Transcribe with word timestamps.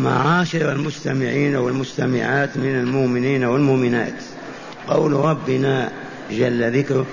معاشر 0.00 0.72
المستمعين 0.72 1.56
والمستمعات 1.56 2.56
من 2.56 2.74
المؤمنين 2.74 3.44
والمؤمنات. 3.44 4.14
قول 4.88 5.12
ربنا 5.12 5.92
جل 6.30 6.78
ذكره 6.78 7.06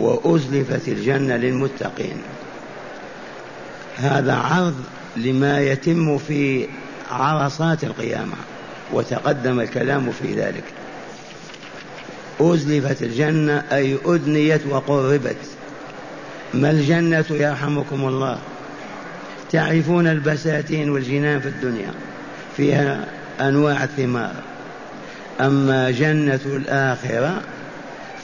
وأزلفت 0.00 0.88
الجنة 0.88 1.36
للمتقين. 1.36 2.16
هذا 3.96 4.34
عرض 4.34 4.74
لما 5.16 5.60
يتم 5.60 6.18
في 6.18 6.68
عرصات 7.10 7.84
القيامة 7.84 8.36
وتقدم 8.92 9.60
الكلام 9.60 10.10
في 10.22 10.34
ذلك. 10.34 10.64
أزلفت 12.40 13.02
الجنة 13.02 13.64
أي 13.72 13.98
أدنيت 14.06 14.66
وقربت. 14.70 15.36
ما 16.54 16.70
الجنة 16.70 17.24
يرحمكم 17.30 18.08
الله؟ 18.08 18.38
تعرفون 19.52 20.06
البساتين 20.06 20.90
والجنان 20.90 21.40
في 21.40 21.48
الدنيا 21.48 21.90
فيها 22.56 23.04
أنواع 23.40 23.84
الثمار. 23.84 24.32
أما 25.40 25.90
جنة 25.90 26.40
الآخرة 26.46 27.40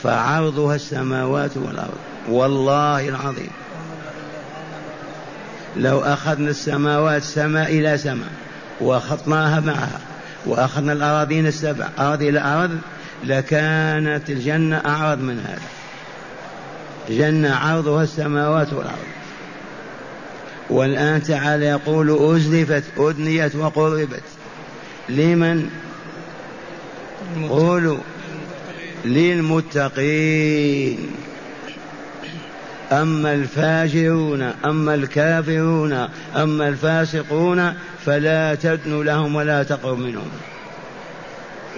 فعرضها 0.02 0.74
السماوات 0.74 1.56
والأرض. 1.56 1.98
والله 2.28 3.08
العظيم. 3.08 3.50
لو 5.76 6.00
أخذنا 6.00 6.50
السماوات 6.50 7.22
سماء 7.22 7.70
إلى 7.70 7.98
سماء 7.98 8.32
وخطناها 8.80 9.60
معها 9.60 10.00
وأخذنا 10.46 10.92
الأراضين 10.92 11.46
السبع 11.46 11.88
أرض 11.98 12.22
إلى 12.22 12.40
أرض 12.40 12.78
لكانت 13.24 14.30
الجنة 14.30 14.82
أعرض 14.86 15.18
من 15.18 15.38
هذا. 15.38 15.68
جنة 17.08 17.54
عرضها 17.54 18.02
السماوات 18.02 18.72
والأرض. 18.72 19.23
والآن 20.74 21.22
تعالى 21.22 21.66
يقول 21.66 22.34
أزلفت 22.36 22.84
أدنيت 22.98 23.56
وقربت. 23.56 24.22
لمن؟ 25.08 25.70
قولوا. 27.48 27.98
للمتقين. 29.04 30.98
أما 32.92 33.34
الفاجرون 33.34 34.42
أما 34.42 34.94
الكافرون 34.94 36.08
أما 36.36 36.68
الفاسقون 36.68 37.74
فلا 38.06 38.54
تدن 38.54 39.02
لهم 39.02 39.34
ولا 39.34 39.62
تقرب 39.62 39.98
منهم. 39.98 40.28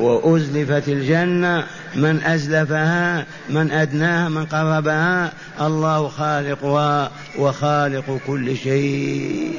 وأزلفت 0.01 0.89
الجنة 0.89 1.65
من 1.95 2.23
أزلفها 2.23 3.27
من 3.51 3.71
أدناها 3.71 4.29
من 4.29 4.47
قربها 4.47 5.33
الله 5.61 6.09
خالقها 6.09 7.11
وخالق 7.39 8.21
كل 8.27 8.57
شيء. 8.57 9.59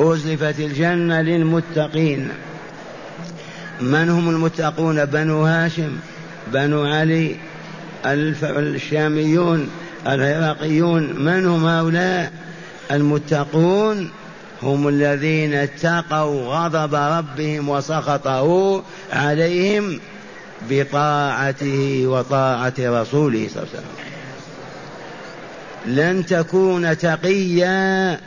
أزلفت 0.00 0.60
الجنة 0.60 1.20
للمتقين. 1.20 2.28
من 3.80 4.10
هم 4.10 4.28
المتقون؟ 4.30 5.04
بنو 5.04 5.44
هاشم 5.44 5.96
بنو 6.52 6.84
علي 6.84 7.36
الشاميون 8.06 9.68
العراقيون. 10.06 11.02
من 11.24 11.46
هم 11.46 11.66
هؤلاء؟ 11.66 12.32
المتقون 12.90 14.10
هم 14.64 14.88
الذين 14.88 15.54
اتقوا 15.54 16.54
غضب 16.54 16.94
ربهم 16.94 17.68
وسخطه 17.68 18.82
عليهم 19.12 20.00
بطاعته 20.70 22.06
وطاعة 22.06 22.74
رسوله 22.78 23.48
صلى 23.54 23.62
الله 23.62 23.68
عليه 23.72 23.78
وسلم. 23.78 24.04
لن 25.86 26.26
تكون 26.26 26.98
تقيا 26.98 28.20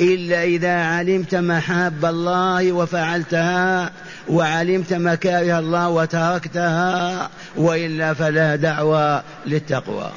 إلا 0.00 0.42
إذا 0.42 0.74
علمت 0.74 1.34
محاب 1.34 2.04
الله 2.04 2.72
وفعلتها 2.72 3.90
وعلمت 4.28 4.92
مكاره 4.92 5.58
الله 5.58 5.88
وتركتها 5.88 7.30
وإلا 7.56 8.14
فلا 8.14 8.56
دعوة 8.56 9.22
للتقوى. 9.46 10.10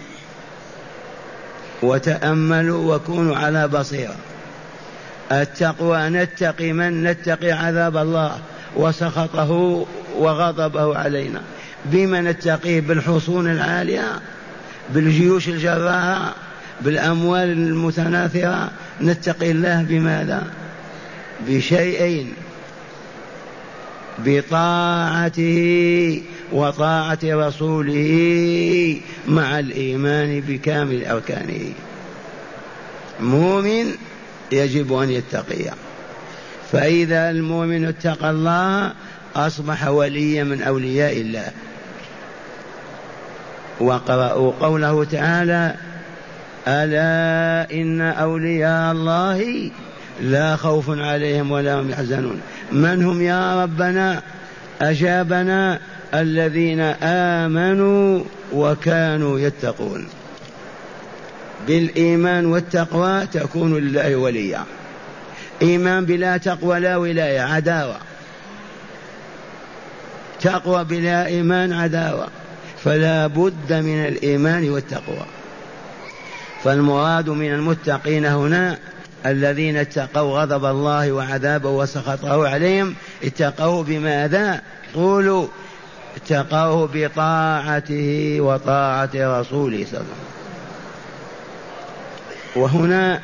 وتأملوا 1.84 2.96
وكونوا 2.96 3.36
على 3.36 3.68
بصيرة. 3.68 4.16
التقوى 5.32 6.10
نتقي 6.10 6.74
من؟ 6.74 7.04
نتقي 7.04 7.52
عذاب 7.52 7.98
الله. 7.98 8.40
وسخطه 8.76 9.86
وغضبه 10.18 10.98
علينا. 10.98 11.42
بما 11.86 12.22
نتقيه 12.22 12.82
بالحصون 12.82 13.52
العالية 13.52 14.20
بالجيوش 14.90 15.48
الجراءة 15.48 16.36
بالأموال 16.82 17.50
المتناثرة 17.50 18.72
نتقي 19.02 19.52
الله 19.52 19.86
بماذا؟ 19.90 20.48
بشيئين. 21.48 22.34
بطاعته 24.26 26.22
وطاعة 26.52 27.20
رسوله 27.24 29.02
مع 29.28 29.60
الإيمان 29.60 30.40
بكامل 30.48 31.06
أركانه. 31.06 31.72
مؤمن 33.20 33.86
يجب 34.52 34.94
أن 34.94 35.10
يتقي. 35.10 35.72
فإذا 36.72 37.30
المؤمن 37.30 37.86
اتقى 37.86 38.30
الله 38.30 38.94
أصبح 39.36 39.88
وليا 39.88 40.44
من 40.44 40.62
أولياء 40.62 41.22
الله. 41.22 41.52
وقرأوا 43.80 44.52
قوله 44.60 45.04
تعالى 45.04 45.76
ألا 46.68 47.74
إن 47.74 48.02
أولياء 48.02 48.92
الله 48.92 49.72
لا 50.22 50.56
خوف 50.56 50.90
عليهم 50.90 51.52
ولا 51.52 51.80
هم 51.80 51.90
يحزنون. 51.90 52.42
من 52.72 53.06
هم 53.06 53.22
يا 53.22 53.64
ربنا؟ 53.64 54.22
أجابنا 54.82 55.80
الذين 56.14 56.80
آمنوا 57.04 58.24
وكانوا 58.54 59.40
يتقون. 59.40 60.08
بالإيمان 61.68 62.46
والتقوى 62.46 63.28
تكون 63.28 63.78
لله 63.78 64.16
وليا. 64.16 64.64
إيمان 65.62 66.06
بلا 66.06 66.38
تقوى 66.38 66.80
لا 66.80 66.98
ولاية 66.98 67.42
عداوة. 67.42 67.98
تقوى 70.42 70.84
بلا 70.84 71.26
إيمان 71.26 71.74
عداوة. 71.74 72.28
فلا 72.84 73.28
بد 73.28 73.74
من 73.74 74.06
الإيمان 74.06 74.70
والتقوى. 74.70 75.26
فالمراد 76.64 77.30
من 77.30 77.54
المتقين 77.54 78.26
هنا 78.26 78.78
الذين 79.26 79.78
اتقوا 79.78 80.40
غضب 80.40 80.66
الله 80.66 81.12
وعذابه 81.12 81.70
وسخطه 81.70 82.48
عليهم. 82.48 82.96
اتقوه 83.24 83.84
بماذا؟ 83.84 84.62
قولوا 84.96 85.48
اتقوه 86.16 86.90
بطاعته 86.94 88.38
وطاعة 88.40 89.10
رسوله 89.16 89.42
صلى 89.52 89.60
الله 89.60 89.70
عليه 89.70 89.88
وسلم. 89.88 90.37
وهنا 92.58 93.20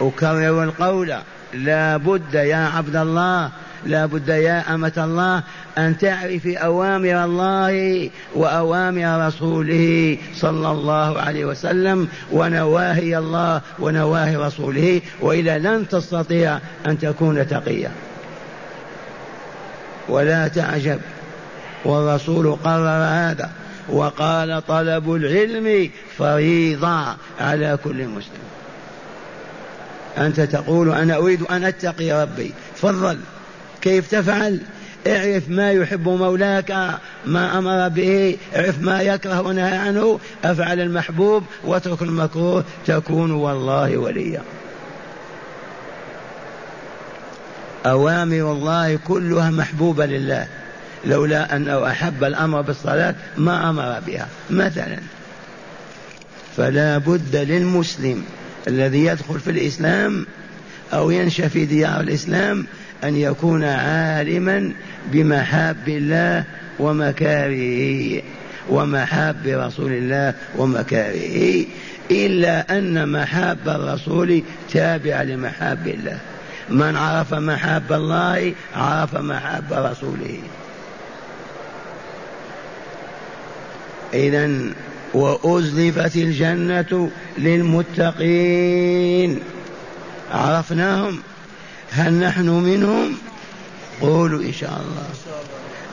أكرر 0.00 0.64
القول 0.64 1.14
لا 1.54 1.96
بد 1.96 2.34
يا 2.34 2.70
عبد 2.76 2.96
الله 2.96 3.50
لا 3.86 4.06
بد 4.06 4.28
يا 4.28 4.74
أمة 4.74 4.92
الله 4.96 5.42
أن 5.78 5.98
تعرفي 5.98 6.56
أوامر 6.56 7.24
الله 7.24 8.10
وأوامر 8.34 9.26
رسوله 9.26 10.18
صلى 10.34 10.70
الله 10.70 11.20
عليه 11.20 11.44
وسلم 11.44 12.08
ونواهي 12.32 13.18
الله 13.18 13.60
ونواهي 13.78 14.36
رسوله 14.36 15.00
وإلا 15.20 15.58
لن 15.58 15.88
تستطيع 15.88 16.58
أن 16.86 16.98
تكون 16.98 17.48
تقيا 17.48 17.90
ولا 20.08 20.48
تعجب. 20.48 21.00
والرسول 21.84 22.56
قرر 22.64 23.04
هذا 23.04 23.50
وقال 23.88 24.66
طلب 24.66 25.14
العلم 25.14 25.90
فريضة 26.18 27.16
على 27.40 27.78
كل 27.84 28.06
مسلم. 28.08 28.51
أنت 30.18 30.40
تقول 30.40 30.90
أنا 30.90 31.16
أريد 31.16 31.42
أن 31.42 31.64
أتقي 31.64 32.22
ربي. 32.22 32.52
تفضل. 32.76 33.18
كيف 33.82 34.10
تفعل؟ 34.10 34.60
اعرف 35.06 35.48
ما 35.48 35.72
يحب 35.72 36.08
مولاك 36.08 36.70
ما 37.26 37.58
أمر 37.58 37.88
به. 37.88 38.36
اعرف 38.56 38.80
ما 38.80 39.02
يكره 39.02 39.40
ونهى 39.40 39.76
عنه 39.76 40.20
أفعل 40.44 40.80
المحبوب 40.80 41.44
واترك 41.64 42.02
المكروه. 42.02 42.64
تكون 42.86 43.30
والله 43.30 43.96
وليا. 43.96 44.42
أوامر 47.86 48.52
الله 48.52 48.96
كلها 48.96 49.50
محبوبة 49.50 50.06
لله. 50.06 50.46
لولا 51.04 51.56
أنه 51.56 51.86
أحب 51.86 52.24
الأمر 52.24 52.60
بالصلاة 52.60 53.14
ما 53.36 53.70
أمر 53.70 54.00
بها. 54.06 54.28
مثلا 54.50 54.98
فلا 56.56 56.98
بد 56.98 57.36
للمسلم 57.36 58.24
الذي 58.68 59.04
يدخل 59.04 59.40
في 59.40 59.50
الإسلام 59.50 60.26
أو 60.92 61.10
ينشأ 61.10 61.48
في 61.48 61.66
ديار 61.66 62.00
الإسلام 62.00 62.66
أن 63.04 63.16
يكون 63.16 63.64
عالما 63.64 64.72
بمحاب 65.12 65.88
الله 65.88 66.44
ومكارهه 66.78 68.22
ومحاب 68.70 69.36
رسول 69.46 69.92
الله 69.92 70.34
ومكارهه 70.56 71.64
إلا 72.10 72.78
أن 72.78 73.08
محاب 73.08 73.68
الرسول 73.68 74.42
تابع 74.72 75.22
لمحاب 75.22 75.86
الله. 75.86 76.18
من 76.70 76.96
عرف 76.96 77.34
محاب 77.34 77.92
الله 77.92 78.52
عرف 78.76 79.14
محاب 79.16 79.72
رسوله. 79.72 80.38
إذا 84.14 84.50
وأزلفت 85.14 86.16
الجنة 86.16 87.10
للمتقين. 87.38 89.38
عرفناهم؟ 90.30 91.18
هل 91.90 92.12
نحن 92.12 92.48
منهم؟ 92.48 93.14
قولوا 94.00 94.42
إن 94.42 94.52
شاء 94.52 94.80
الله. 94.80 95.06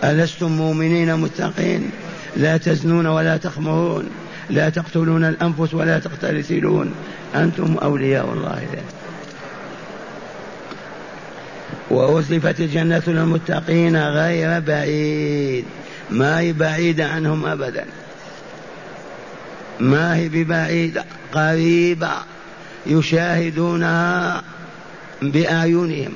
ألستم 0.04 0.52
مؤمنين 0.52 1.16
متقين؟ 1.16 1.92
لا 2.38 2.58
تزنون 2.58 3.06
ولا 3.06 3.38
تخمرون. 3.38 4.10
لا 4.50 4.70
تقتلون 4.70 5.26
الأنفس 5.26 5.74
ولا 5.74 6.00
تقتتلون 6.00 6.94
أنتم 7.36 7.78
أولياء 7.78 8.34
الله 8.34 8.68
ذلك 8.72 8.84
وأزلفت 11.90 12.60
الجنة 12.60 13.04
للمتقين 13.08 13.98
غير 13.98 14.60
بعيد. 14.60 15.66
ما 16.10 16.40
هي 16.40 16.54
بعيدة 16.54 17.06
عنهم 17.06 17.46
أبدا. 17.46 17.86
ما 19.80 20.16
هي 20.16 20.30
ببعيدة 20.30 21.06
قريبة 21.34 22.12
يشاهدونها 22.86 24.44
بأعينهم. 25.22 26.14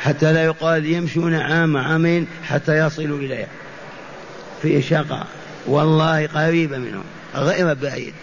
حتى 0.00 0.32
لا 0.32 0.44
يقال 0.44 0.86
يمشون 0.86 1.34
عام 1.34 1.76
عامين 1.76 2.26
حتى 2.44 2.78
يصلوا 2.78 3.18
إليها. 3.18 3.48
في 4.62 4.82
شقاء 4.82 5.26
والله 5.66 6.26
قريبة 6.26 6.78
منهم 6.78 7.04
غير 7.34 7.74
بعيد. 7.74 8.14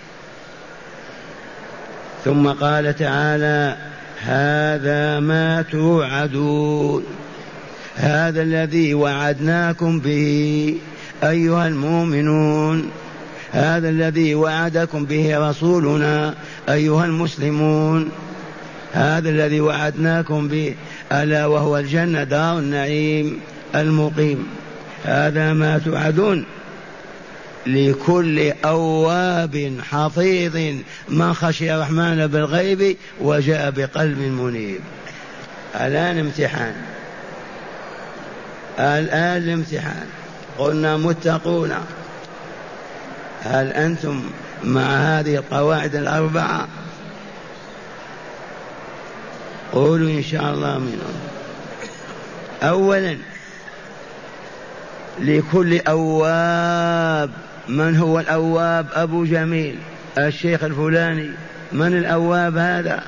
ثم 2.26 2.48
قال 2.48 2.96
تعالى 2.96 3.78
هذا 4.22 5.20
ما 5.20 5.62
توعدون. 5.62 7.04
هذا 7.96 8.42
الذي 8.42 8.94
وعدناكم 8.94 10.00
به 10.00 10.78
أيها 11.24 11.68
المؤمنون. 11.68 12.92
هذا 13.52 13.90
الذي 13.90 14.36
وعدكم 14.36 15.06
به 15.06 15.50
رسولنا 15.50 16.34
أيها 16.70 17.06
المسلمون. 17.06 18.12
هذا 18.94 19.30
الذي 19.30 19.62
وعدناكم 19.62 20.48
به 20.48 20.76
ألا 21.12 21.46
وهو 21.46 21.78
الجنة 21.78 22.24
دار 22.24 22.60
النعيم 22.60 23.40
المقيم. 23.76 24.48
هذا 25.04 25.54
ما 25.54 25.78
توعدون. 25.86 26.46
لكل 27.68 28.52
أواب 28.66 29.74
حفيظ 29.90 30.76
من 31.10 31.34
خشي 31.34 31.76
الرحمن 31.76 32.28
بالغيب 32.28 32.98
وجاء 33.22 33.72
بقلب 33.72 34.18
منيب. 34.18 34.80
الآن 35.76 36.20
امتحان. 36.20 36.74
الآن 38.80 39.44
الامتحان. 39.44 40.06
قلنا 40.58 40.98
متقون. 40.98 41.74
هل 43.48 43.68
أنتم 43.68 44.24
مع 44.64 44.82
هذه 44.82 45.36
القواعد 45.36 45.96
الأربعة؟ 45.96 46.68
قولوا 49.74 50.10
إن 50.10 50.24
شاء 50.24 50.54
الله 50.54 50.78
منهم. 50.80 51.20
أولا 52.64 53.18
لكل 55.20 55.80
أواب 55.80 57.32
من 57.68 57.98
هو 57.98 58.20
الأواب؟ 58.20 58.88
أبو 58.94 59.26
جميل 59.26 59.76
الشيخ 60.18 60.64
الفلاني. 60.64 61.30
من 61.72 61.98
الأواب 61.98 62.58
هذا؟ 62.58 63.04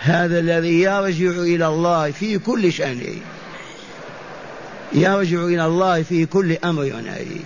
هذا 0.00 0.38
الذي 0.38 0.80
يرجع 0.80 1.30
إلى 1.30 1.66
الله 1.66 2.10
في 2.10 2.38
كل 2.38 2.72
شأنه. 2.72 3.14
يرجع 4.92 5.44
إلى 5.44 5.66
الله 5.66 6.02
في 6.02 6.26
كل 6.26 6.56
أمر 6.64 6.82
ونهي 6.82 7.40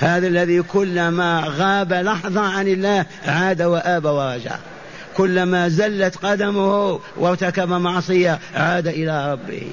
هذا 0.00 0.26
الذي 0.26 0.62
كلما 0.62 1.44
غاب 1.46 1.92
لحظة 1.92 2.40
عن 2.40 2.68
الله 2.68 3.06
عاد 3.26 3.62
وآب 3.62 4.04
ورجع 4.04 4.56
كلما 5.16 5.68
زلت 5.68 6.16
قدمه 6.16 7.00
وارتكب 7.16 7.68
معصية 7.68 8.38
عاد 8.54 8.86
إلى 8.86 9.32
ربه. 9.32 9.66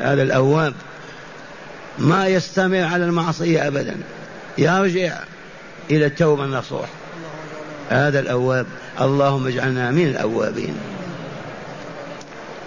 هذا 0.00 0.22
الأواب. 0.22 0.74
ما 1.98 2.26
يستمر 2.26 2.82
على 2.82 3.04
المعصية 3.04 3.66
أبدا. 3.66 3.96
يرجع 4.58 5.18
إلى 5.90 6.06
التوبة 6.06 6.44
النصوح. 6.44 6.88
هذا 7.90 8.20
الأواب. 8.20 8.66
اللهم 9.00 9.46
اجعلنا 9.46 9.90
من 9.90 10.06
الأوابين. 10.06 10.74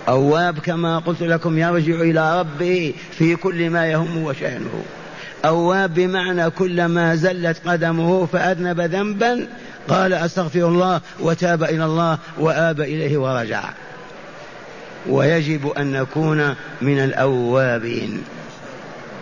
أواب 0.07 0.60
كما 0.60 1.00
قلت 1.00 1.21
لكم 1.21 1.57
يرجع 1.57 1.95
إلى 1.95 2.40
ربه 2.40 2.94
في 3.11 3.35
كل 3.35 3.69
ما 3.69 3.88
يهم 3.88 4.23
وشأنه. 4.23 4.83
أواب 5.46 5.94
بمعنى 5.94 6.50
كلما 6.50 7.16
زلت 7.16 7.68
قدمه 7.68 8.26
فأذنب 8.26 8.81
ذنبا 8.81 9.48
قال 9.88 10.14
أستغفر 10.14 10.60
الله 10.60 11.02
وتاب 11.19 11.64
إلى 11.64 11.86
الله 11.86 12.18
وآب 12.38 12.81
إليه 12.81 13.18
ورجع. 13.18 13.64
ويجب 15.10 15.68
أن 15.68 15.92
نكون 15.92 16.56
من 16.81 17.00
الأوابين. 17.00 18.24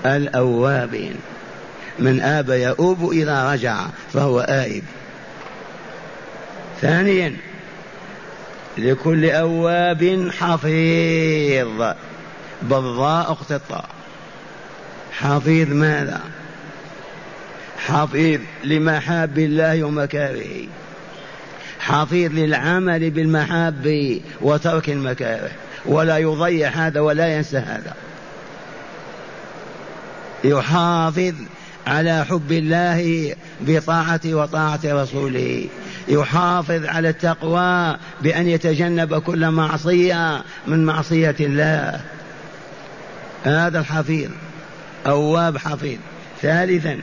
الأوابين. 0.05 1.15
من 1.99 2.21
آب 2.21 2.49
يؤوب 2.49 3.11
إذا 3.11 3.53
رجع 3.53 3.85
فهو 4.13 4.39
آئب 4.39 4.83
ثانيا. 6.81 7.35
لكل 8.77 9.29
أواب 9.29 10.29
حفيظ. 10.39 11.93
بالضاء 12.61 13.31
اقتطاع. 13.31 13.96
حفيظ 15.19 15.69
ماذا؟ 15.69 16.21
حفيظ 17.77 18.41
لمحاب 18.63 19.37
الله 19.37 19.83
ومكاره. 19.83 20.67
حفيظ 21.79 22.31
للعمل 22.31 23.09
بالمحاب 23.09 24.19
وترك 24.41 24.89
المكاره. 24.89 25.49
ولا 25.85 26.17
يضيع 26.17 26.69
هذا 26.69 26.99
ولا 26.99 27.35
ينسى 27.35 27.57
هذا. 27.57 27.93
يحافظ 30.43 31.33
على 31.87 32.25
حب 32.25 32.51
الله 32.51 33.35
بطاعته 33.61 34.35
وطاعة 34.35 34.79
رسوله. 34.85 35.67
يحافظ 36.07 36.85
على 36.85 37.09
التقوى 37.09 37.97
بأن 38.21 38.47
يتجنب 38.47 39.21
كل 39.21 39.49
معصية 39.51 40.43
من 40.67 40.85
معصية 40.85 41.35
الله. 41.39 42.01
هذا 43.43 43.79
الحفيظ. 43.79 44.29
أواب 45.05 45.57
حفيظ 45.57 45.99
ثالثا 46.41 46.99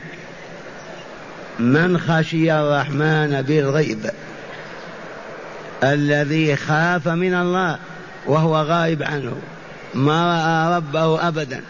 من 1.59 1.97
خشي 1.97 2.53
الرحمن 2.53 3.41
بالغيب 3.41 4.09
الذي 5.83 6.55
خاف 6.55 7.07
من 7.07 7.33
الله 7.33 7.77
وهو 8.25 8.61
غائب 8.61 9.03
عنه 9.03 9.37
ما 9.93 10.25
رأى 10.25 10.77
ربه 10.77 11.27
أبدا 11.27 11.61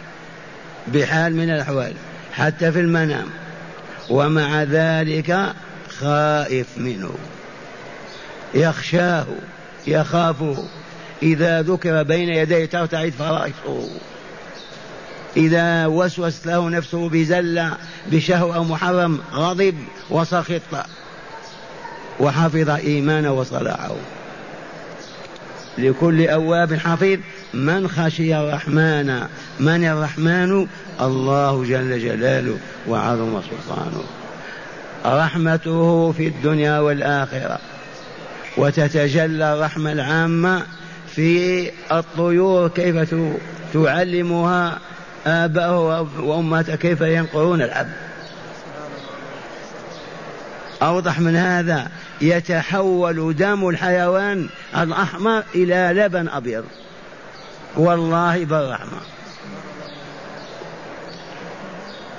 بحال 0.88 1.36
من 1.36 1.50
الأحوال 1.50 1.94
حتى 2.34 2.72
في 2.72 2.80
المنام 2.80 3.26
ومع 4.10 4.64
ذلك 4.64 5.54
خائف 6.00 6.68
منه. 6.78 7.12
يخشاه 8.54 9.26
يخافه 9.88 10.64
إذا 11.24 11.62
ذكر 11.62 12.04
بين 12.04 12.30
يديه 12.30 12.66
ترتعد 12.66 13.14
فرائصه 13.20 13.90
إذا 15.38 15.86
وسوست 15.86 16.46
له 16.46 16.70
نفسه 16.70 17.10
بزلة 17.10 17.72
بشهوة 18.12 18.64
محرم 18.64 19.20
غضب 19.34 19.76
وسخط. 20.10 20.62
وحفظ 22.20 22.70
إيمانه 22.70 23.32
وصلاحه. 23.32 23.96
لكل 25.78 26.28
أواب 26.28 26.74
حفيظ 26.74 27.20
من 27.54 27.88
خشي 27.88 28.36
الرحمن 28.36 29.28
من 29.60 29.86
الرحمن؟ 29.86 30.68
الله 31.02 31.64
جل 31.64 32.00
جلاله 32.00 32.58
وعظم 32.88 33.42
سلطانه. 33.42 34.04
رحمته 35.06 36.12
في 36.12 36.28
الدنيا 36.28 36.80
والآخرة. 36.80 37.60
وتتجلى 38.58 39.54
الرحمة 39.54 39.92
العامة 39.92 40.64
في 41.16 41.72
الطيور 41.92 42.68
كيف 42.68 43.16
تعلمها؟ 43.74 44.80
آباؤه 45.28 46.08
وأمهاتها 46.20 46.76
كيف 46.76 47.02
ينقرون 47.02 47.62
العبد 47.62 47.94
أوضح 50.82 51.20
من 51.20 51.36
هذا 51.36 51.88
يتحول 52.22 53.36
دم 53.36 53.70
الحيوان 53.70 54.48
الأحمر 54.78 55.44
إلى 55.56 56.02
لبن 56.02 56.28
أبيض. 56.28 56.64
والله 57.78 58.46
بالرحمة. 58.46 58.98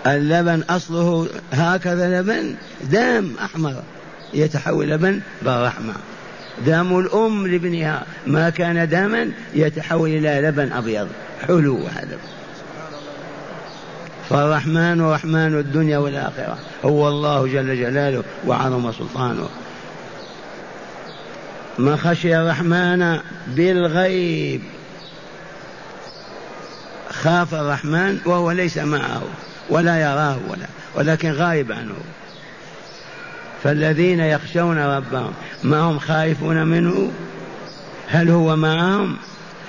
اللبن 0.07 0.63
أصله 0.71 1.29
هكذا 1.53 2.21
لبن 2.21 2.55
دم 2.83 3.35
أحمر. 3.45 3.83
يتحول 4.35 4.89
لبن 4.89 5.21
بالرحمة. 5.43 5.95
دم 6.67 6.99
الأم 6.99 7.47
لابنها 7.47 8.03
ما 8.27 8.51
كان 8.51 8.89
دما 8.89 9.31
يتحول 9.55 10.11
إلى 10.11 10.49
لبن 10.49 10.73
أبيض. 10.73 11.09
حلو 11.47 11.87
هذا. 11.87 12.19
فالرحمن 14.31 15.01
رحمن 15.01 15.59
الدنيا 15.59 15.99
والآخرة. 15.99 16.59
هو 16.85 17.09
الله 17.09 17.47
جل 17.47 17.77
جلاله 17.77 18.23
وعظم 18.47 18.93
سلطانه. 18.93 19.49
من 21.79 21.97
خشي 21.97 22.37
الرحمن 22.37 23.19
بالغيب. 23.47 24.63
خاف 27.11 27.55
الرحمن 27.55 28.19
وهو 28.27 28.51
ليس 28.51 28.79
معه 28.79 29.23
ولا 29.71 30.01
يراه 30.01 30.39
ولا 30.49 30.67
ولكن 30.95 31.33
غائب 31.33 31.73
عنه. 31.73 31.97
فالذين 33.65 34.21
يخشون 34.21 34.79
ربهم 34.79 35.33
ما 35.65 35.81
هم 35.81 35.99
خائفون 35.99 36.67
منه؟ 36.67 37.11
هل 38.09 38.31
هو 38.31 38.57
معهم؟ 38.57 39.17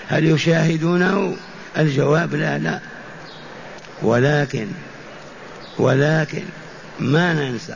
هل 0.07 0.25
يشاهدونه؟ 0.25 1.35
الجواب 1.77 2.35
لا 2.35 2.57
لا. 2.57 2.79
ولكن 4.01 4.67
ولكن 5.79 6.43
ما 6.99 7.33
ننسى 7.33 7.75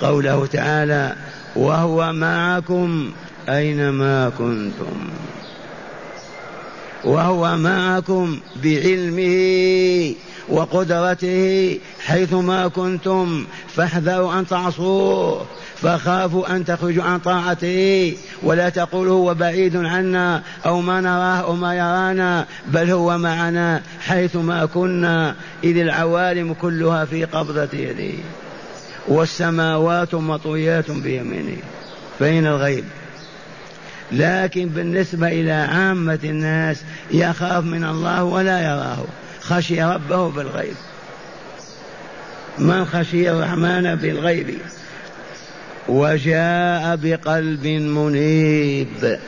قوله 0.00 0.46
تعالى 0.46 1.16
وهو 1.56 2.12
معكم 2.12 3.12
أينما 3.48 4.28
كنتم. 4.38 5.10
وهو 7.04 7.56
معكم 7.56 8.40
بعلمه 8.62 10.14
وقدرته 10.48 11.78
حيثما 12.00 12.68
كنتم 12.68 13.44
فاحذروا 13.74 14.38
أن 14.38 14.46
تعصوه. 14.46 15.46
فخافوا 15.82 16.56
أن 16.56 16.64
تخرجوا 16.64 17.04
عن 17.04 17.18
طاعته 17.18 18.16
ولا 18.42 18.68
تقولوا 18.68 19.14
هو 19.14 19.34
بعيد 19.34 19.76
عنا 19.76 20.42
أو 20.66 20.80
ما 20.80 21.00
نراه 21.00 21.40
أو 21.40 21.54
ما 21.54 21.74
يرانا 21.74 22.46
بل 22.66 22.90
هو 22.90 23.18
معنا 23.18 23.82
حيثما 24.00 24.66
كنا. 24.66 25.34
إذ 25.64 25.76
العوالم 25.76 26.52
كلها 26.52 27.04
في 27.04 27.24
قبضة 27.24 27.68
يده 27.72 28.18
والسماوات 29.08 30.14
مطويات 30.14 30.90
بيمينه 30.90 31.56
فين 32.18 32.46
الغيب. 32.46 32.84
لكن 34.12 34.68
بالنسبة 34.68 35.28
إلى 35.28 35.52
عامة 35.52 36.18
الناس 36.24 36.76
يخاف 37.10 37.64
من 37.64 37.84
الله 37.84 38.24
ولا 38.24 38.60
يراه. 38.60 39.04
خشي 39.40 39.84
ربه 39.84 40.30
بالغيب. 40.30 40.74
من 42.58 42.84
خشي 42.84 43.30
الرحمن 43.30 43.94
بالغيب؟ 43.94 44.58
وجاء 45.88 46.96
بقلب 46.96 47.66
منيب. 47.66 49.18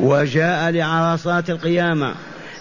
وجاء 0.00 0.70
لعرصات 0.70 1.50
القيامة 1.50 2.14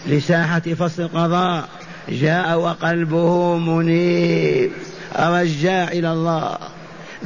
لساحة 0.08 0.60
فصل 0.60 1.03
القضاء 1.03 1.70
جاء 2.10 2.60
وقلبه 2.60 3.58
منيب. 3.58 4.72
رجاع 5.20 5.88
إلى 5.88 6.12
الله. 6.12 6.58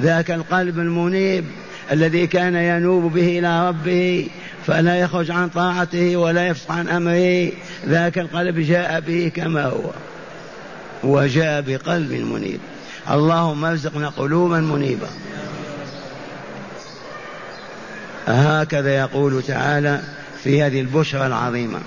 ذاك 0.01 0.31
القلب 0.31 0.79
المنيب 0.79 1.45
الذي 1.91 2.27
كان 2.27 2.55
ينوب 2.55 3.13
به 3.13 3.39
إلى 3.39 3.69
ربه 3.69 4.27
فلا 4.65 4.95
يخرج 4.95 5.31
عن 5.31 5.49
طاعته 5.49 6.17
ولا 6.17 6.47
يفصح 6.47 6.71
عن 6.71 6.87
أمره. 6.87 7.51
ذاك 7.87 8.17
القلب 8.17 8.59
جاء 8.59 8.99
به 8.99 9.31
كما 9.35 9.65
هو. 9.65 9.89
وجاء 11.03 11.61
بقلب 11.61 12.11
منيب. 12.11 12.59
اللهم 13.11 13.65
ارزقنا 13.65 14.09
قلوبا 14.09 14.59
منيبة 14.59 15.07
هكذا 18.27 18.97
يقول 18.97 19.43
تعالى 19.43 19.99
في 20.43 20.63
هذه 20.63 20.81
البشرى 20.81 21.27
العظيمة 21.27 21.79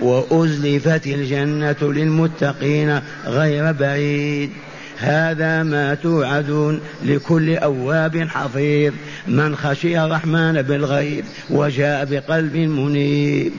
وأزلفت 0.00 1.06
الجنة 1.06 1.76
للمتقين 1.82 3.00
غير 3.26 3.72
بعيد. 3.72 4.50
هذا 4.98 5.62
ما 5.62 5.94
توعدون 5.94 6.80
لكل 7.02 7.56
أواب 7.56 8.28
حفيظ. 8.28 8.92
من 9.26 9.56
خشي 9.56 10.04
الرحمن 10.04 10.62
بالغيب 10.62 11.24
وجاء 11.50 12.04
بقلب 12.04 12.56
منيب. 12.56 13.52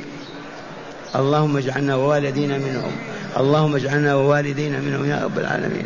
اللهم 1.15 1.58
اجعلنا 1.58 1.96
ووالدينا 1.96 2.58
منهم. 2.58 2.91
اللهم 3.38 3.75
اجعلنا 3.75 4.15
ووالدينا 4.15 4.79
منهم 4.79 5.10
يا 5.10 5.24
رب 5.24 5.39
العالمين. 5.39 5.86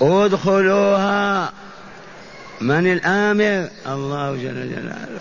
ادخلوها. 0.00 1.52
من 2.60 2.92
الآمر؟ 2.92 3.68
الله 3.86 4.36
جل 4.36 4.70
جلاله. 4.70 5.20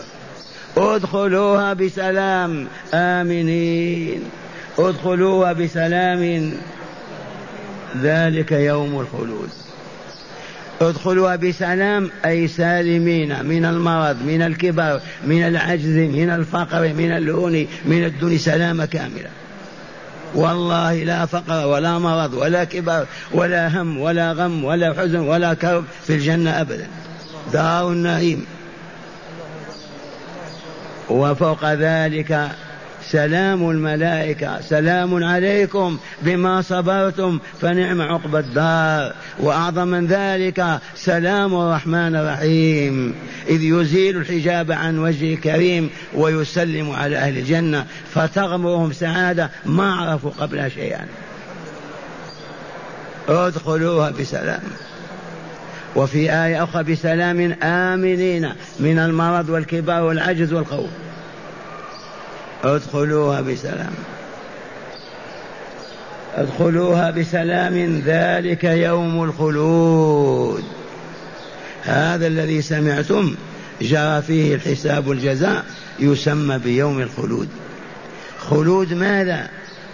ادخلوها 0.77 1.73
بسلام. 1.73 2.67
آمنين. 2.93 4.23
ادخلوها 4.79 5.53
بسلام. 5.53 6.51
ذلك 8.01 8.51
يوم 8.51 8.99
الخلود. 8.99 9.49
ادخلوها 10.81 11.35
بسلام 11.35 12.11
أي 12.25 12.47
سالمين. 12.47 13.45
من 13.45 13.65
المرض 13.65 14.23
من 14.23 14.41
الكبر 14.41 15.01
من 15.27 15.47
العجز 15.47 15.97
من 15.97 16.29
الفقر 16.29 16.93
من 16.93 17.11
اللون 17.11 17.67
من 17.85 18.05
الدون 18.05 18.37
سلامة 18.37 18.85
كاملة. 18.85 19.29
والله 20.35 21.03
لا 21.03 21.25
فقر 21.25 21.67
ولا 21.67 21.99
مرض 21.99 22.33
ولا 22.33 22.63
كبر 22.63 23.05
ولا 23.33 23.81
هم 23.81 23.97
ولا 23.97 24.31
غم 24.31 24.63
ولا 24.63 24.93
حزن 24.93 25.19
ولا 25.19 25.53
كرب 25.53 25.83
في 26.07 26.13
الجنة 26.13 26.61
أبدا. 26.61 26.87
دار 27.53 27.91
النعيم. 27.91 28.45
وفوق 31.09 31.73
ذلك 31.73 32.49
سلام 33.11 33.69
الملائكة. 33.69 34.61
سلام 34.61 35.23
عليكم 35.23 35.97
بما 36.21 36.61
صبرتم 36.61 37.39
فنعم 37.61 38.01
عقبى 38.01 38.39
الدار. 38.39 39.13
وأعظم 39.39 39.87
من 39.87 40.07
ذلك 40.07 40.79
سلام 40.95 41.55
الرحمن 41.55 42.15
الرحيم. 42.15 43.15
إذ 43.47 43.63
يزيل 43.63 44.17
الحجاب 44.17 44.71
عن 44.71 44.99
وجه 44.99 45.33
الكريم 45.33 45.89
ويسلم 46.13 46.91
على 46.91 47.17
أهل 47.17 47.37
الجنة 47.37 47.85
فتغمرهم 48.13 48.93
سعادة 48.93 49.49
ما 49.65 49.93
عرفوا 49.93 50.31
قبلها 50.39 50.69
شيئا. 50.69 51.05
ادخلوها 53.29 54.09
بسلام. 54.09 54.61
وفي 55.95 56.31
آية 56.31 56.63
أخرى 56.63 56.83
بسلام 56.83 57.55
آمنين 57.63 58.49
من 58.79 58.99
المرض 58.99 59.49
والكبار 59.49 60.03
والعجز 60.03 60.53
والخوف. 60.53 60.89
ادخلوها 62.63 63.41
بسلام. 63.41 63.93
ادخلوها 66.35 67.11
بسلام 67.11 68.01
ذلك 68.05 68.63
يوم 68.63 69.23
الخلود. 69.23 70.63
هذا 71.83 72.27
الذي 72.27 72.61
سمعتم 72.61 73.35
جرى 73.81 74.21
فيه 74.21 74.55
الحساب 74.55 75.07
والجزاء 75.07 75.65
يسمى 75.99 76.57
بيوم 76.57 76.99
الخلود. 76.99 77.49
خلود 78.39 78.93
ماذا؟ 78.93 79.49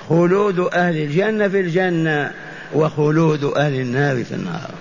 خلود 0.10 0.60
أهل 0.60 0.98
الجنة 0.98 1.48
في 1.48 1.60
الجنة 1.60 2.32
وخلود 2.74 3.44
أهل 3.44 3.74
النار 3.80 4.24
في 4.24 4.36
النار. 4.36 4.72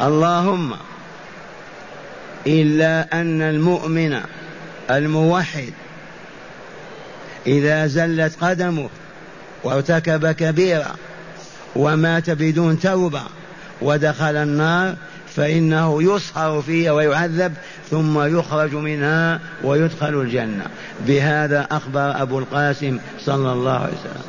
اللهم 0.00 0.74
إلا 2.46 3.20
أن 3.20 3.42
المؤمن 3.42 4.20
الموحد 4.90 5.72
إذا 7.46 7.86
زلت 7.86 8.36
قدمه 8.40 8.88
وارتكب 9.64 10.30
كبيرة 10.30 10.94
ومات 11.76 12.30
بدون 12.30 12.80
توبة 12.80 13.22
ودخل 13.82 14.36
النار 14.36 14.94
فإنه 15.36 16.02
يصهر 16.02 16.62
فيها 16.62 16.92
ويعذب 16.92 17.54
ثم 17.90 18.38
يخرج 18.38 18.74
منها 18.74 19.40
ويدخل 19.64 20.20
الجنة. 20.20 20.66
بهذا 21.06 21.66
أخبر 21.70 22.22
أبو 22.22 22.38
القاسم 22.38 22.98
صلى 23.24 23.52
الله 23.52 23.72
عليه 23.72 23.92
وسلم. 23.92 24.22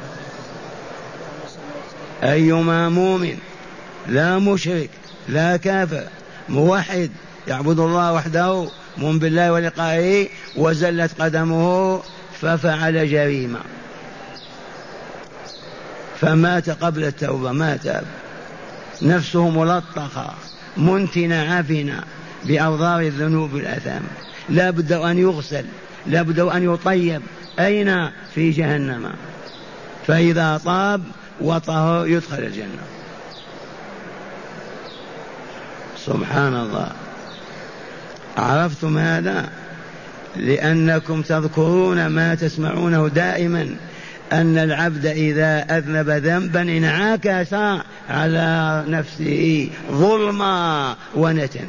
أيما 2.23 2.89
مؤمن 2.89 3.37
لا 4.07 4.39
مشرك 4.39 4.89
لا 5.27 5.57
كافر 5.57 6.03
موحد 6.49 7.11
يعبد 7.47 7.79
الله 7.79 8.13
وحده 8.13 8.67
مؤمن 8.97 9.19
بالله 9.19 9.51
ولقائه 9.51 10.27
وزلت 10.55 11.21
قدمه 11.21 12.01
ففعل 12.41 13.11
جريمة. 13.11 13.59
فمات 16.21 16.69
قبل 16.69 17.03
التوبة 17.03 17.51
ما 17.51 17.77
تاب 17.77 18.03
نفسه 19.01 19.49
ملطخة 19.49 20.33
منتنة 20.77 21.53
عفنة 21.55 22.03
بأوضار 22.45 23.01
الذنوب 23.01 23.53
والآثام 23.53 24.01
لا 24.49 24.69
بد 24.69 24.91
أن 24.91 25.17
يغسل 25.17 25.65
لا 26.07 26.21
بد 26.21 26.39
أن 26.39 26.73
يطيب. 26.73 27.21
أين؟ 27.59 28.09
في 28.35 28.51
جهنم. 28.51 29.13
فإذا 30.07 30.61
طاب 30.65 31.03
وطهر 31.41 32.07
يدخل 32.07 32.37
الجنة. 32.37 32.98
سبحان 36.05 36.55
الله. 36.55 36.91
عرفتم 38.37 38.97
هذا؟ 38.97 39.49
لأنكم 40.35 41.21
تذكرون 41.21 42.07
ما 42.07 42.35
تسمعونه 42.35 43.07
دائما 43.07 43.75
أن 44.33 44.57
العبد 44.57 45.05
إذا 45.05 45.77
أذنب 45.77 46.09
ذنبا 46.09 46.61
انعكس 46.61 47.53
على 48.09 48.83
نفسه 48.87 49.69
ظلما 49.91 50.95
ونتن. 51.15 51.67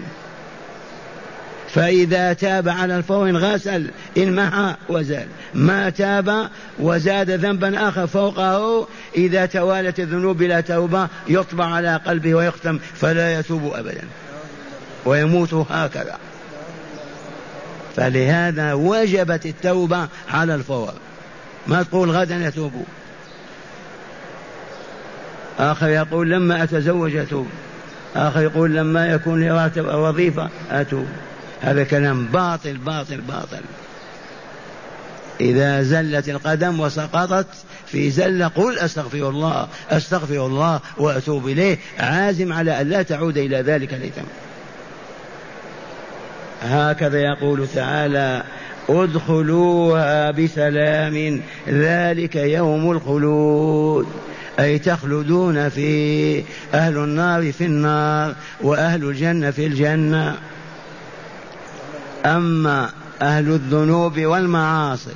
فإذا 1.75 2.33
تاب 2.33 2.69
على 2.69 2.97
الفور 2.97 3.37
غسل 3.37 3.87
انمحى 4.17 4.75
وزال. 4.89 5.27
ما 5.55 5.91
تاب 5.91 6.49
وزاد 6.79 7.31
ذنبا 7.31 7.89
آخر 7.89 8.07
فوقه 8.07 8.89
إذا 9.17 9.47
توالت 9.47 10.01
الذنوب 10.01 10.39
بلا 10.39 10.61
توبة 10.61 11.09
يطبع 11.29 11.65
على 11.65 11.97
قلبه 11.97 12.35
ويختم 12.35 12.79
فلا 12.95 13.39
يتوب 13.39 13.73
أبدا. 13.75 14.05
ويموت 15.05 15.55
هكذا. 15.55 16.19
فلهذا 17.97 18.73
وجبت 18.73 19.47
التوبة 19.47 20.09
على 20.31 20.55
الفور. 20.55 20.93
ما 21.67 21.83
تقول 21.83 22.11
غدا 22.11 22.37
يتوب. 22.37 22.85
آخر 25.59 25.89
يقول 25.89 26.31
لما 26.31 26.63
أتزوج 26.63 27.17
أتوب. 27.17 27.47
آخر 28.17 28.41
يقول 28.41 28.75
لما 28.75 29.07
يكون 29.07 29.41
لي 29.41 29.71
وظيفة 29.77 30.49
أتوب. 30.71 31.07
هذا 31.61 31.85
كلام 31.85 32.27
باطل 32.27 32.77
باطل 32.77 33.21
باطل. 33.21 33.61
إذا 35.41 35.83
زلت 35.83 36.29
القدم 36.29 36.81
وسقطت 36.81 37.47
في 37.87 38.11
زلة 38.11 38.47
قل 38.47 38.79
أستغفر 38.79 39.29
الله 39.29 39.69
أستغفر 39.91 40.47
الله 40.47 40.81
وأتوب 40.99 41.49
إليه. 41.49 41.79
عازم 41.99 42.53
على 42.53 42.81
أن 42.81 42.89
لا 42.89 43.03
تعود 43.03 43.39
إلى 43.39 43.57
ذلك 43.57 43.95
الإثم 43.95 44.23
هكذا 46.63 47.21
يقول 47.21 47.69
تعالى 47.75 48.43
ادخلوها 48.89 50.31
بسلام 50.31 51.41
ذلك 51.69 52.37
يوم 52.37 52.91
الخلود. 52.91 54.07
أي 54.59 54.79
تخلدون 54.79 55.69
في 55.69 56.43
أهل 56.75 56.97
النار 56.97 57.53
في 57.53 57.65
النار 57.65 58.35
وأهل 58.61 59.05
الجنة 59.05 59.51
في 59.51 59.67
الجنة. 59.67 60.37
أما 62.27 62.91
أهل 63.23 63.49
الذنوب 63.49 64.21
والمعاصي 64.21 65.15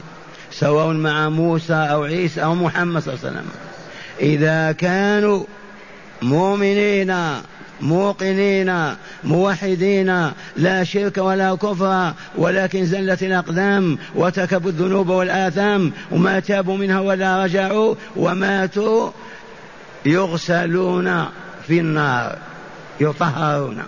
سواء 0.51 0.93
مع 0.93 1.29
موسى 1.29 1.75
أو 1.75 2.05
عيسى 2.05 2.43
أو 2.43 2.55
محمد 2.55 3.03
صلى 3.03 3.15
الله 3.15 3.27
عليه 3.27 3.37
وسلم. 3.37 3.51
إذا 4.21 4.73
كانوا 4.73 5.45
مؤمنين 6.23 7.15
موقنين 7.81 8.95
موحدين 9.25 10.31
لا 10.57 10.85
شرك 10.85 11.19
ولا 11.19 11.55
كفر 11.55 12.13
ولكن 12.37 12.87
زلت 12.87 13.23
الأقدام 13.23 13.99
وتكبوا 14.15 14.71
الذنوب 14.71 15.09
والآثام 15.09 15.93
وما 16.11 16.41
تابوا 16.41 16.77
منها 16.77 17.01
ولا 17.01 17.45
رجعوا 17.45 17.95
وماتوا 18.17 19.11
يغسلون 20.07 21.25
في 21.67 21.81
النار 21.81 22.39
يطهرون. 23.01 23.83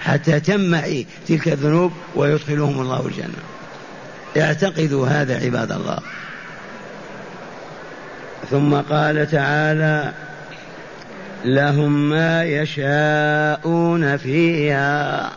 حتى 0.00 0.40
تمحي 0.40 1.06
تلك 1.28 1.48
الذنوب 1.48 1.92
ويدخلهم 2.14 2.80
الله 2.80 3.06
الجنة. 3.06 3.42
اعتقدوا 4.36 5.06
هذا 5.06 5.44
عباد 5.44 5.72
الله. 5.72 5.98
ثم 8.50 8.74
قال 8.74 9.30
تعالى 9.30 10.12
لهم 11.44 12.08
ما 12.08 12.44
يشاءون 12.44 14.16
فيها. 14.16 15.30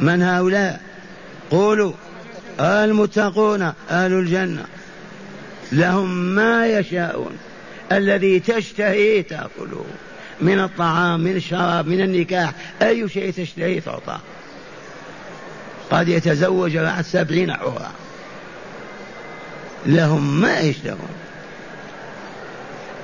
من 0.00 0.22
هؤلاء؟ 0.22 0.80
قولوا 1.50 1.92
المتقون 2.60 3.62
أهل 3.90 4.12
الجنة. 4.12 4.64
لهم 5.72 6.14
ما 6.14 6.66
يشاءون 6.66 7.36
الذي 7.92 8.40
تشتهي 8.40 9.22
تأكله. 9.22 9.84
من 10.40 10.60
الطعام 10.60 11.20
من 11.20 11.36
الشراب 11.36 11.86
من 11.86 12.00
النكاح 12.00 12.52
أي 12.82 13.08
شيء 13.08 13.32
تشتهي 13.32 13.80
تعطى 13.80 14.18
قد 15.90 16.08
يتزوج 16.08 16.76
بعد 16.76 17.04
سبعين 17.04 17.50
عورة 17.50 17.90
لهم 19.86 20.40
ما 20.40 20.60
يشتهون. 20.60 21.14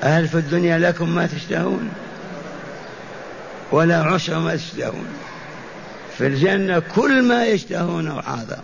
هل 0.03 0.29
في 0.29 0.35
الدنيا 0.35 0.79
لكم 0.79 1.14
ما 1.14 1.27
تشتهون؟ 1.27 1.90
ولا 3.73 4.03
عشر 4.03 4.38
ما 4.38 4.57
تشتهون. 4.57 5.07
في 6.19 6.27
الجنة 6.27 6.83
كل 6.95 7.23
ما 7.23 7.47
يشتهونه 7.47 8.23
حاضر 8.23 8.59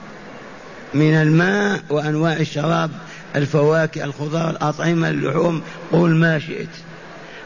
من 0.94 1.14
الماء 1.14 1.80
وأنواع 1.90 2.32
الشراب 2.32 2.90
الفواكه 3.36 4.04
الخضار 4.04 4.50
الأطعمة 4.50 5.10
اللحوم 5.10 5.62
قل 5.92 6.14
ما 6.14 6.38
شئت. 6.38 6.68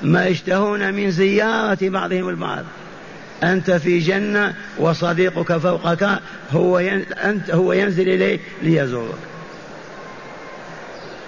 ما 0.03 0.27
يشتهون 0.27 0.95
من 0.95 1.11
زيارة 1.11 1.79
بعضهم 1.83 2.29
البعض. 2.29 2.65
أنت 3.43 3.71
في 3.71 3.99
جنة 3.99 4.55
وصديقك 4.79 5.57
فوقك 5.57 6.21
هو 6.53 6.79
أنت 7.25 7.51
هو 7.51 7.73
ينزل 7.73 8.09
إليك 8.09 8.41
ليزورك. 8.63 9.19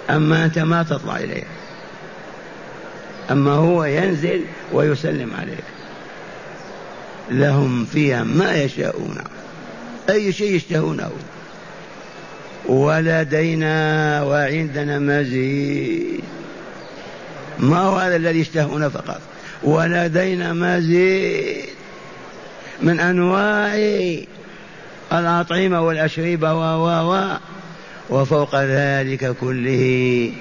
أما 0.09 0.45
أنت 0.45 0.59
ما 0.59 0.83
تطلع 0.83 1.17
إليه. 1.17 1.43
أما 3.31 3.51
هو 3.51 3.85
ينزل 3.85 4.41
ويسلم 4.73 5.33
عليك. 5.39 5.63
لهم 7.31 7.85
فيها 7.85 8.23
ما 8.23 8.55
يشاءون. 8.55 9.17
أي 10.09 10.33
شيء 10.33 10.55
يشتهونه. 10.55 11.11
ولدينا 12.65 14.21
وعندنا 14.23 14.99
مزيد. 14.99 16.23
ما 17.59 17.79
هو 17.79 17.95
هذا 17.95 18.15
الذي 18.15 18.39
يشتهون 18.39 18.89
فقط؟ 18.89 19.21
ولدينا 19.63 20.53
مزيد 20.53 21.65
من 22.81 22.99
أنواع 22.99 23.75
الأطعمة 25.11 25.81
والأشربة 25.81 26.53
و 26.53 27.13
و 27.13 27.37
وفوق 28.09 28.55
ذلك 28.55 29.35
كله 29.41 30.31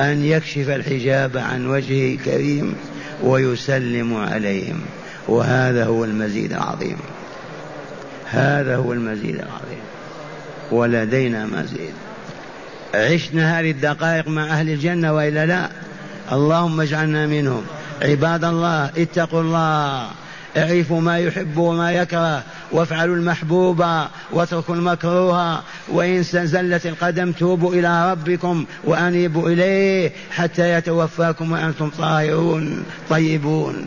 أن 0.00 0.24
يكشف 0.24 0.68
الحجاب 0.68 1.36
عن 1.36 1.66
وجهه 1.66 2.14
الكريم 2.14 2.74
ويسلم 3.22 4.16
عليهم. 4.16 4.80
وهذا 5.28 5.84
هو 5.84 6.04
المزيد 6.04 6.52
العظيم. 6.52 6.96
هذا 8.24 8.76
هو 8.76 8.92
المزيد 8.92 9.34
العظيم. 9.34 9.80
ولدينا 10.70 11.46
مزيد. 11.46 11.94
عشنا 12.94 13.60
هذه 13.60 13.70
الدقائق 13.70 14.28
مع 14.28 14.44
أهل 14.44 14.70
الجنة 14.70 15.14
وإلا 15.14 15.46
لا؟ 15.46 15.68
اللهم 16.32 16.80
اجعلنا 16.80 17.26
منهم. 17.26 17.62
عباد 18.02 18.44
الله 18.44 18.90
اتقوا 18.96 19.40
الله. 19.40 20.10
اعرفوا 20.56 21.00
ما 21.00 21.18
يحب 21.18 21.56
وما 21.56 21.92
يكره. 21.92 22.42
وافعلوا 22.72 23.16
المحبوب 23.16 23.84
واتركوا 24.32 24.74
المكروه. 24.74 25.62
وإن 25.88 26.22
زلت 26.22 26.86
القدم 26.86 27.32
توبوا 27.32 27.74
إلى 27.74 28.10
ربكم 28.10 28.64
وأنيبوا 28.84 29.48
إليه 29.50 30.12
حتى 30.30 30.70
يتوفاكم 30.72 31.52
وأنتم 31.52 31.90
طاهرون 31.90 32.84
طيبون. 33.10 33.86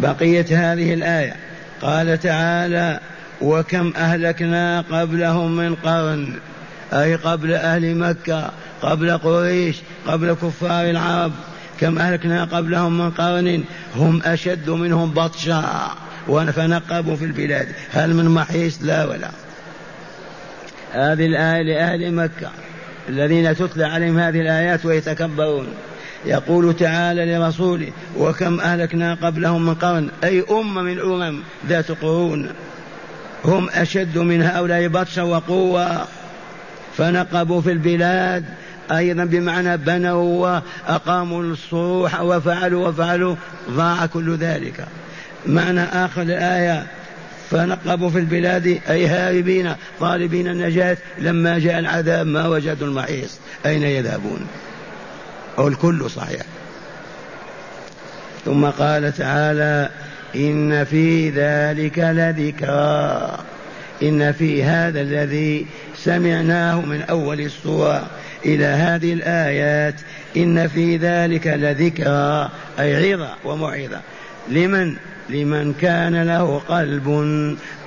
بقية 0.00 0.46
هذه 0.72 0.94
الآية. 0.94 1.36
قال 1.82 2.20
تعالى 2.20 3.00
وكم 3.40 3.92
أهلكنا 3.96 4.84
قبلهم 4.90 5.56
من 5.56 5.74
قرن 5.74 6.32
أي 6.92 7.14
قبل 7.14 7.54
أهل 7.54 7.96
مكة. 7.96 8.50
قبل 8.84 9.18
قريش 9.18 9.76
قبل 10.06 10.32
كفار 10.32 10.90
العرب 10.90 11.32
كم 11.80 11.98
أهلكنا 11.98 12.44
قبلهم 12.44 12.98
من 12.98 13.10
قرن 13.10 13.64
هم 13.96 14.22
أشد 14.24 14.70
منهم 14.70 15.10
بطشا 15.10 15.90
فنقبوا 16.28 17.16
في 17.16 17.24
البلاد. 17.24 17.68
هل 17.90 18.14
من 18.14 18.24
محيص؟ 18.24 18.78
لا 18.82 19.04
ولا. 19.04 19.30
هذه 20.92 21.26
الآية 21.26 21.62
لأهل 21.62 22.14
مكة 22.14 22.50
الذين 23.08 23.56
تتلى 23.56 23.84
عليهم 23.84 24.18
هذه 24.18 24.40
الآيات 24.40 24.84
ويتكبرون. 24.84 25.66
يقول 26.26 26.76
تعالى 26.76 27.36
لرسوله 27.36 27.88
وكم 28.18 28.60
أهلكنا 28.60 29.14
قبلهم 29.14 29.66
من 29.66 29.74
قرن؟ 29.74 30.08
أي 30.24 30.44
أمة 30.50 30.82
من 30.82 31.00
أمم 31.00 31.40
ذات 31.68 31.90
قرون. 31.90 32.48
هم 33.44 33.68
أشد 33.70 34.18
من 34.18 34.42
هؤلاء 34.42 34.88
بطشا 34.88 35.22
وقوة. 35.22 36.06
فنقبوا 36.96 37.60
في 37.60 37.72
البلاد 37.72 38.44
أيضا 38.92 39.24
بمعنى 39.24 39.76
بنوا 39.76 40.60
وأقاموا 40.88 41.42
الصروح 41.42 42.20
وفعلوا 42.20 42.88
وفعلوا 42.88 43.36
ضاع 43.70 44.06
كل 44.06 44.36
ذلك. 44.36 44.86
معنى 45.46 45.82
آخر 45.82 46.22
الآية 46.22 46.86
فنقبوا 47.50 48.10
في 48.10 48.18
البلاد 48.18 48.80
أي 48.90 49.06
هاربين 49.06 49.74
طالبين 50.00 50.48
النجاة 50.48 50.96
لما 51.18 51.58
جاء 51.58 51.78
العذاب 51.78 52.26
ما 52.26 52.48
وجدوا 52.48 52.86
المحيص. 52.86 53.38
أين 53.66 53.82
يذهبون؟ 53.82 54.46
أو 55.58 55.68
الكل 55.68 56.10
صحيح. 56.10 56.42
ثم 58.44 58.64
قال 58.64 59.12
تعالى 59.12 59.90
إن 60.36 60.84
في 60.84 61.30
ذلك 61.30 61.98
لذكرى. 61.98 63.38
إن 64.02 64.32
في 64.32 64.64
هذا 64.64 65.00
الذي 65.00 65.66
سمعناه 65.96 66.80
من 66.80 67.02
أول 67.02 67.40
السورة 67.40 68.06
إلى 68.44 68.64
هذه 68.64 69.12
الآيات 69.12 69.94
إن 70.36 70.68
في 70.68 70.96
ذلك 70.96 71.46
لذكرى 71.46 72.50
أي 72.78 73.12
عظة 73.12 73.34
وموعظة 73.44 74.00
لمن؟ 74.48 74.96
لمن 75.28 75.74
كان 75.80 76.22
له 76.22 76.58
قلب 76.68 77.08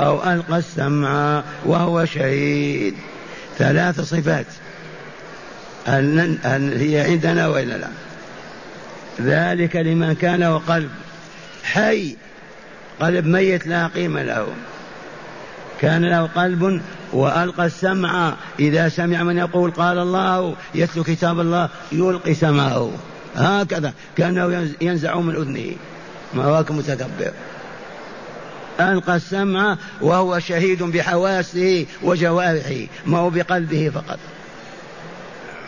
أو 0.01 0.23
ألقى 0.33 0.57
السمع 0.57 1.43
وهو 1.65 2.05
شهيد. 2.05 2.93
ثلاث 3.57 4.01
صفات. 4.01 4.45
هل, 5.85 6.37
هل 6.43 6.77
هي 6.77 6.99
عندنا 6.99 7.47
وإلا 7.47 7.77
لا؟ 7.77 7.87
ذلك 9.21 9.75
لمن 9.75 10.15
كان 10.15 10.39
له 10.39 10.57
قلب 10.57 10.89
حي 11.63 12.15
قلب 12.99 13.25
ميت 13.25 13.67
لا 13.67 13.87
قيمة 13.87 14.23
له. 14.23 14.47
كان 15.81 16.05
له 16.05 16.25
قلب 16.25 16.81
وألقى 17.13 17.65
السمع. 17.65 18.33
إذا 18.59 18.89
سمع 18.89 19.23
من 19.23 19.37
يقول 19.37 19.71
قال 19.71 19.97
الله 19.99 20.55
يتلو 20.75 21.03
كتاب 21.03 21.39
الله 21.39 21.69
يلقي 21.91 22.33
سمعه 22.33 22.91
هكذا 23.35 23.93
كأنه 24.17 24.73
ينزع 24.81 25.19
من 25.19 25.35
أذنه. 25.35 25.75
ما 26.33 26.43
هوك 26.43 26.71
متكبر. 26.71 27.31
ألقى 28.79 29.15
السمع 29.15 29.77
وهو 30.01 30.39
شهيد 30.39 30.83
بحواسه 30.83 31.85
وجوارحه 32.03 32.87
ما 33.05 33.17
هو 33.17 33.29
بقلبه 33.29 33.89
فقط. 33.89 34.19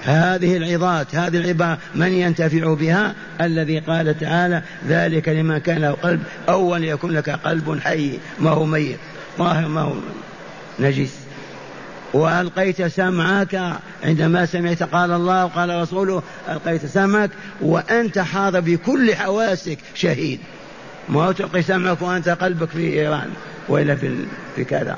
هذه 0.04 0.58
العظات 0.58 1.16
هذه 1.16 1.38
العبارة 1.38 1.78
من 1.96 2.14
ينتفع 2.14 2.74
بها؟ 2.74 3.16
الذي 3.42 3.80
قال 3.80 4.20
تعالى 4.20 4.62
ذلك 4.88 5.30
لمن 5.30 5.58
كان 5.58 5.82
له 5.82 5.92
قلب 5.92 6.24
أول 6.50 6.84
يكون 6.84 7.12
لك 7.12 7.30
قلب 7.30 7.80
حي 7.84 8.20
ما 8.40 8.50
هو 8.50 8.66
ميت. 8.66 9.00
طاهر 9.38 9.68
ما 9.68 9.82
هو 9.82 9.94
نجس. 10.80 11.14
وألقيت 12.14 12.82
سمعك 12.82 13.80
عندما 14.04 14.46
سمعت 14.46 14.84
قال 14.84 15.12
الله 15.12 15.46
وقال 15.46 15.82
رسوله 15.82 16.24
ألقيت 16.50 16.86
سمعك 16.86 17.30
وأنت 17.62 18.20
حاضر 18.20 18.60
بكل 18.60 19.16
حواسك 19.16 19.78
شهيد. 19.96 20.40
ما 21.10 21.32
تلقي 21.32 21.62
سمعك 21.62 22.02
وأنت 22.02 22.30
قلبك 22.30 22.70
في 22.70 22.94
إيران 22.94 23.30
وإلا 23.70 23.96
في, 23.96 24.26
في 24.56 24.64
كذا. 24.64 24.98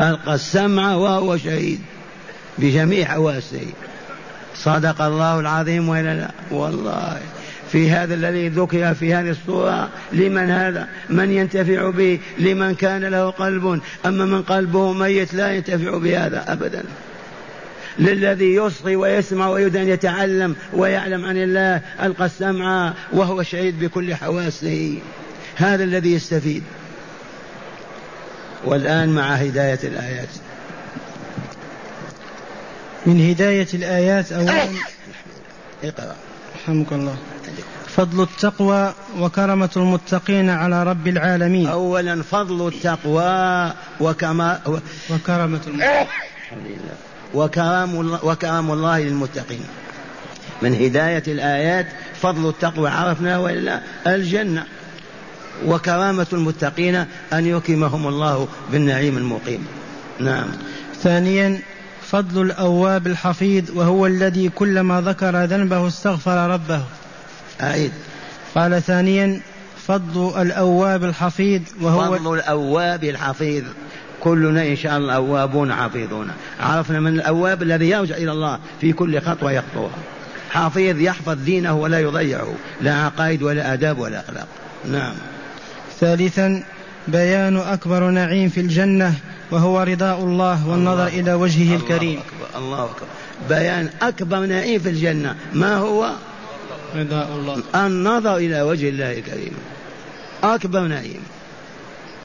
ألقى 0.00 0.34
السمع 0.34 0.94
وهو 0.94 1.36
شهيد 1.36 1.80
بجميع 2.58 3.06
حواسه. 3.06 3.66
صدق 4.54 5.02
الله 5.02 5.40
العظيم 5.40 5.88
وإلا 5.88 6.14
لا؟ 6.14 6.30
والله. 6.50 7.20
في 7.72 7.90
هذا 7.90 8.14
الذي 8.14 8.48
ذكر 8.48 8.94
في 8.94 9.14
هذه 9.14 9.30
الصورة 9.30 9.88
لمن 10.12 10.50
هذا؟ 10.50 10.88
من 11.10 11.32
ينتفع 11.32 11.90
به؟ 11.90 12.20
لمن 12.38 12.74
كان 12.74 13.04
له 13.04 13.30
قلب؟ 13.30 13.80
أما 14.06 14.24
من 14.24 14.42
قلبه 14.42 14.92
ميت 14.92 15.34
لا 15.34 15.52
ينتفع 15.52 15.98
بهذا 15.98 16.52
أبدا. 16.52 16.84
للذي 17.98 18.54
يصغي 18.54 18.96
ويسمع 18.96 19.48
ويريد 19.48 19.76
أن 19.76 19.88
يتعلم 19.88 20.56
ويعلم 20.72 21.24
عن 21.24 21.36
الله 21.36 21.80
ألقى 22.02 22.24
السمع 22.24 22.94
وهو 23.12 23.42
شهيد 23.42 23.84
بكل 23.84 24.14
حواسه. 24.14 24.98
هذا 25.56 25.84
الذي 25.84 26.12
يستفيد. 26.12 26.62
والآن 28.64 29.08
مع 29.08 29.34
هداية 29.34 29.78
الآيات. 29.84 30.28
من 33.06 33.30
هداية 33.30 33.68
الآيات 33.74 34.32
أولا 34.32 34.68
اقرأ. 35.84 36.16
رحمك 36.66 36.92
الله. 36.92 37.16
فضل 37.86 38.22
التقوى 38.22 38.92
وكرمة 39.18 39.70
المتقين 39.76 40.50
على 40.50 40.82
رب 40.82 41.06
العالمين. 41.08 41.66
أولا 41.66 42.22
فضل 42.22 42.68
التقوى 42.68 43.72
وكما 44.00 44.60
وكرمة 45.10 45.60
المتقين 45.66 46.06
وكرام 47.34 48.00
الله, 48.00 48.24
وكرام 48.24 48.72
الله 48.72 49.00
للمتقين. 49.00 49.64
من 50.62 50.74
هداية 50.74 51.22
الآيات 51.28 51.86
فضل 52.22 52.48
التقوى 52.48 52.90
عرفناه 52.90 53.40
وإلا 53.40 53.80
الجنة. 54.06 54.64
وكرامة 55.66 56.26
المتقين 56.32 56.94
أن 57.32 57.46
يكرمهم 57.46 58.08
الله 58.08 58.48
بالنعيم 58.72 59.16
المقيم. 59.16 59.66
نعم. 60.20 60.48
ثانيا 61.02 61.60
فضل 62.10 62.42
الأواب 62.42 63.06
الحفيظ 63.06 63.64
وهو 63.74 64.06
الذي 64.06 64.48
كلما 64.48 65.00
ذكر 65.00 65.44
ذنبه 65.44 65.88
استغفر 65.88 66.50
ربه. 66.50 66.82
أعيد. 67.60 67.92
قال 68.54 68.82
ثانيا 68.82 69.40
فضل 69.86 70.42
الأواب 70.42 71.04
الحفيظ 71.04 71.62
وهو 71.80 72.18
فضل 72.18 72.34
الأواب 72.34 73.04
الحفيظ. 73.04 73.64
كلنا 74.20 74.66
إن 74.66 74.76
شاء 74.76 74.98
الله 74.98 75.14
أوابون 75.14 75.74
حفيظون 75.74 76.28
عرفنا 76.60 77.00
من 77.00 77.14
الأواب 77.14 77.62
الذي 77.62 77.90
يرجع 77.90 78.16
إلى 78.16 78.32
الله 78.32 78.58
في 78.80 78.92
كل 78.92 79.20
خطوة 79.20 79.52
يخطوها. 79.52 79.96
حفيظ 80.50 81.00
يحفظ 81.00 81.38
دينه 81.44 81.74
ولا 81.74 82.00
يضيعه 82.00 82.54
لا 82.80 82.94
عقائد 82.94 83.42
ولا 83.42 83.72
آداب 83.72 83.98
ولا 83.98 84.20
أخلاق. 84.20 84.46
نعم. 84.90 85.14
ثالثا 86.00 86.62
بيان 87.08 87.56
أكبر 87.56 88.10
نعيم 88.10 88.48
في 88.48 88.60
الجنة 88.60 89.14
وهو 89.50 89.82
رضاء 89.82 90.18
الله 90.18 90.68
والنظر 90.68 91.06
الله 91.06 91.20
إلى 91.20 91.34
وجهه 91.34 91.62
الله 91.62 91.76
الكريم. 91.76 92.18
أكبر 92.18 92.58
الله 92.58 92.84
أكبر. 92.84 93.06
بيان 93.48 93.90
أكبر 94.02 94.38
نعيم 94.38 94.80
في 94.80 94.88
الجنة. 94.88 95.36
ما 95.54 95.76
هو؟ 95.76 96.10
رضاء 96.96 97.28
الله. 97.32 97.62
النظر 97.86 98.36
إلى 98.36 98.62
وجه 98.62 98.88
الله 98.88 99.12
الكريم. 99.12 99.52
أكبر 100.44 100.80
نعيم 100.80 101.20